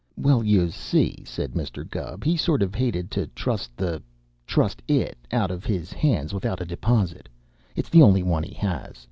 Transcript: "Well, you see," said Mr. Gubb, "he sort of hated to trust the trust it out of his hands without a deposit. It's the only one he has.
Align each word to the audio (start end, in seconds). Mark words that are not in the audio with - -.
"Well, 0.17 0.43
you 0.43 0.71
see," 0.71 1.23
said 1.27 1.51
Mr. 1.51 1.87
Gubb, 1.87 2.23
"he 2.23 2.35
sort 2.35 2.63
of 2.63 2.73
hated 2.73 3.11
to 3.11 3.27
trust 3.27 3.77
the 3.77 4.01
trust 4.47 4.81
it 4.87 5.15
out 5.31 5.51
of 5.51 5.63
his 5.63 5.93
hands 5.93 6.33
without 6.33 6.59
a 6.59 6.65
deposit. 6.65 7.29
It's 7.75 7.89
the 7.89 8.01
only 8.01 8.23
one 8.23 8.41
he 8.41 8.55
has. 8.55 8.93